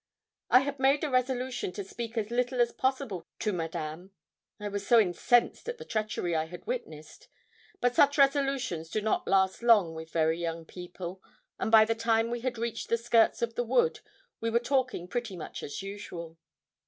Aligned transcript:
I 0.49 0.61
had 0.61 0.79
made 0.79 1.03
a 1.03 1.11
resolution 1.11 1.71
to 1.73 1.83
speak 1.83 2.17
as 2.17 2.31
little 2.31 2.59
as 2.59 2.71
possible 2.71 3.27
to 3.37 3.53
Madame, 3.53 4.09
I 4.59 4.67
was 4.67 4.87
so 4.87 4.99
incensed 4.99 5.69
at 5.69 5.77
the 5.77 5.85
treachery 5.85 6.35
I 6.35 6.45
had 6.45 6.65
witnessed; 6.65 7.27
but 7.81 7.93
such 7.93 8.17
resolutions 8.17 8.89
do 8.89 8.99
not 8.99 9.27
last 9.27 9.61
long 9.61 9.93
with 9.93 10.09
very 10.09 10.39
young 10.39 10.65
people, 10.65 11.21
and 11.59 11.71
by 11.71 11.85
the 11.85 11.93
time 11.93 12.31
we 12.31 12.39
had 12.41 12.57
reached 12.57 12.89
the 12.89 12.97
skirts 12.97 13.43
of 13.43 13.53
the 13.53 13.63
wood 13.63 13.99
we 14.39 14.49
were 14.49 14.57
talking 14.59 15.07
pretty 15.07 15.37
much 15.37 15.61
as 15.61 15.83
usual. 15.83 16.39